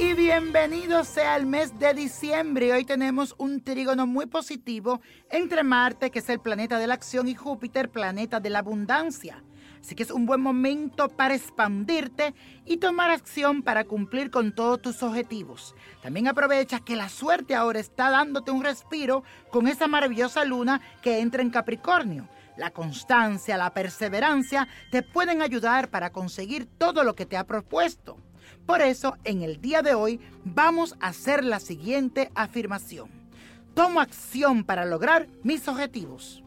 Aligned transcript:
Bienvenido 0.00 1.04
sea 1.04 1.36
el 1.36 1.44
mes 1.44 1.78
de 1.78 1.92
diciembre. 1.92 2.72
Hoy 2.72 2.86
tenemos 2.86 3.34
un 3.36 3.60
trígono 3.62 4.06
muy 4.06 4.24
positivo 4.24 5.02
entre 5.30 5.62
Marte, 5.62 6.10
que 6.10 6.20
es 6.20 6.28
el 6.30 6.40
planeta 6.40 6.78
de 6.78 6.86
la 6.86 6.94
acción, 6.94 7.28
y 7.28 7.34
Júpiter, 7.34 7.90
planeta 7.90 8.40
de 8.40 8.48
la 8.48 8.60
abundancia. 8.60 9.44
Así 9.78 9.94
que 9.94 10.02
es 10.02 10.10
un 10.10 10.24
buen 10.24 10.40
momento 10.40 11.10
para 11.10 11.34
expandirte 11.34 12.34
y 12.64 12.78
tomar 12.78 13.10
acción 13.10 13.62
para 13.62 13.84
cumplir 13.84 14.30
con 14.30 14.54
todos 14.54 14.80
tus 14.80 15.02
objetivos. 15.02 15.74
También 16.02 16.28
aprovecha 16.28 16.80
que 16.80 16.96
la 16.96 17.10
suerte 17.10 17.54
ahora 17.54 17.80
está 17.80 18.08
dándote 18.08 18.50
un 18.50 18.64
respiro 18.64 19.22
con 19.50 19.68
esa 19.68 19.86
maravillosa 19.86 20.46
luna 20.46 20.80
que 21.02 21.20
entra 21.20 21.42
en 21.42 21.50
Capricornio. 21.50 22.26
La 22.56 22.70
constancia, 22.70 23.58
la 23.58 23.74
perseverancia 23.74 24.66
te 24.90 25.02
pueden 25.02 25.42
ayudar 25.42 25.90
para 25.90 26.10
conseguir 26.10 26.64
todo 26.64 27.04
lo 27.04 27.14
que 27.14 27.26
te 27.26 27.36
ha 27.36 27.44
propuesto. 27.44 28.16
Por 28.66 28.82
eso, 28.82 29.16
en 29.24 29.42
el 29.42 29.60
día 29.60 29.82
de 29.82 29.94
hoy 29.94 30.20
vamos 30.44 30.96
a 31.00 31.08
hacer 31.08 31.44
la 31.44 31.60
siguiente 31.60 32.30
afirmación. 32.34 33.10
Tomo 33.74 34.00
acción 34.00 34.64
para 34.64 34.84
lograr 34.84 35.28
mis 35.42 35.66
objetivos. 35.68 36.42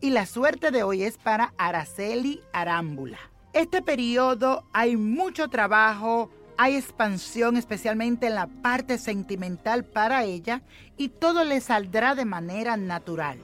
Y 0.00 0.10
la 0.10 0.26
suerte 0.26 0.70
de 0.70 0.82
hoy 0.82 1.02
es 1.02 1.18
para 1.18 1.52
Araceli 1.58 2.40
Arámbula. 2.52 3.18
Este 3.52 3.82
periodo 3.82 4.64
hay 4.72 4.96
mucho 4.96 5.48
trabajo, 5.48 6.30
hay 6.56 6.76
expansión 6.76 7.56
especialmente 7.56 8.26
en 8.26 8.34
la 8.34 8.46
parte 8.46 8.98
sentimental 8.98 9.84
para 9.84 10.24
ella 10.24 10.62
y 10.96 11.08
todo 11.08 11.44
le 11.44 11.60
saldrá 11.60 12.14
de 12.14 12.24
manera 12.24 12.76
natural. 12.76 13.38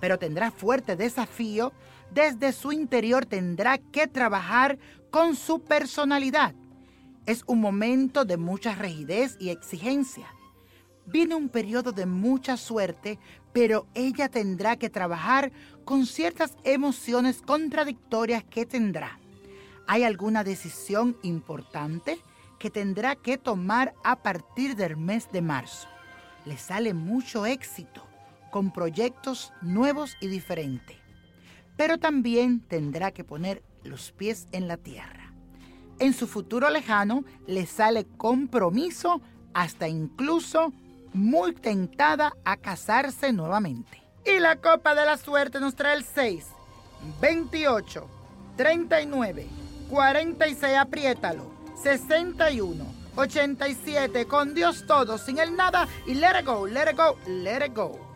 Pero 0.00 0.18
tendrá 0.18 0.50
fuerte 0.50 0.96
desafío, 0.96 1.72
desde 2.10 2.52
su 2.52 2.72
interior 2.72 3.24
tendrá 3.24 3.78
que 3.78 4.06
trabajar 4.06 4.78
con 5.10 5.36
su 5.36 5.60
personalidad. 5.60 6.54
Es 7.26 7.42
un 7.48 7.60
momento 7.60 8.24
de 8.24 8.36
mucha 8.36 8.76
rigidez 8.76 9.36
y 9.40 9.50
exigencia. 9.50 10.28
Viene 11.06 11.34
un 11.34 11.48
periodo 11.48 11.90
de 11.90 12.06
mucha 12.06 12.56
suerte, 12.56 13.18
pero 13.52 13.88
ella 13.94 14.28
tendrá 14.28 14.76
que 14.76 14.90
trabajar 14.90 15.50
con 15.84 16.06
ciertas 16.06 16.56
emociones 16.62 17.42
contradictorias 17.42 18.44
que 18.44 18.64
tendrá. 18.64 19.18
¿Hay 19.88 20.04
alguna 20.04 20.44
decisión 20.44 21.16
importante 21.22 22.18
que 22.60 22.70
tendrá 22.70 23.16
que 23.16 23.38
tomar 23.38 23.94
a 24.04 24.22
partir 24.22 24.76
del 24.76 24.96
mes 24.96 25.28
de 25.32 25.42
marzo? 25.42 25.88
Le 26.44 26.56
sale 26.56 26.94
mucho 26.94 27.44
éxito 27.44 28.06
con 28.52 28.72
proyectos 28.72 29.52
nuevos 29.62 30.16
y 30.20 30.28
diferentes, 30.28 30.96
pero 31.76 31.98
también 31.98 32.60
tendrá 32.60 33.10
que 33.10 33.24
poner 33.24 33.64
los 33.82 34.12
pies 34.12 34.46
en 34.52 34.68
la 34.68 34.76
tierra. 34.76 35.25
En 35.98 36.12
su 36.12 36.26
futuro 36.26 36.68
lejano 36.68 37.24
le 37.46 37.66
sale 37.66 38.06
compromiso 38.16 39.20
hasta 39.54 39.88
incluso 39.88 40.72
muy 41.14 41.54
tentada 41.54 42.34
a 42.44 42.56
casarse 42.56 43.32
nuevamente. 43.32 44.02
Y 44.24 44.38
la 44.38 44.56
copa 44.56 44.94
de 44.94 45.06
la 45.06 45.16
suerte 45.16 45.60
nos 45.60 45.74
trae 45.74 45.96
el 45.96 46.04
6, 46.04 46.46
28, 47.20 48.06
39, 48.56 49.46
46, 49.88 50.76
apriétalo, 50.76 51.50
61, 51.82 52.84
87, 53.16 54.26
con 54.26 54.52
Dios 54.54 54.84
todo, 54.86 55.16
sin 55.16 55.38
el 55.38 55.56
nada 55.56 55.88
y 56.06 56.14
let 56.14 56.40
it 56.40 56.46
go, 56.46 56.66
let 56.66 56.90
it 56.90 56.96
go, 56.96 57.16
let 57.26 57.64
it 57.64 57.74
go. 57.74 58.15